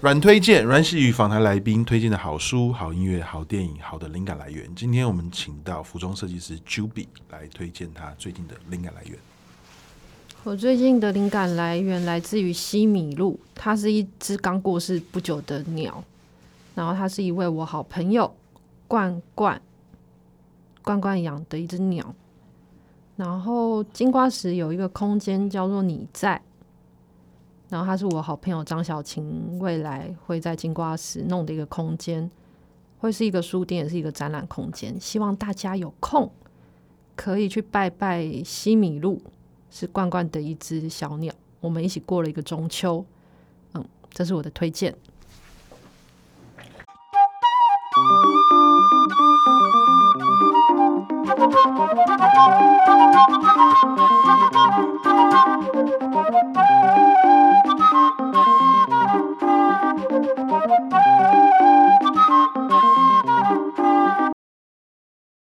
[0.00, 4.72] 软推荐，软喜与访谈来宾推荐的好书、好音乐、好电影、好的灵感来源。
[4.76, 9.35] 今天我们请到服装设计师 Juby 来推荐他最近的灵感来源。
[10.46, 16.04] 我最近的灵感来源来自于西米露，它是一只刚过世不久的鸟，
[16.72, 18.32] 然后它是一位我好朋友
[18.86, 19.60] 罐罐
[20.84, 22.14] 罐罐养的一只鸟。
[23.16, 26.40] 然后金瓜石有一个空间叫做你在。
[27.68, 32.30] 然后它是我好朋友张小晴，未来会在金瓜石弄的一个空间，
[33.00, 34.96] 会是一个书店，也是一个展览空间。
[35.00, 36.30] 希望大家有空
[37.16, 39.20] 可以去拜拜西米露，
[39.78, 41.30] 是罐罐的一只小鸟，
[41.60, 43.04] 我们一起过了一个中秋。
[43.74, 44.96] 嗯，这是我的推荐。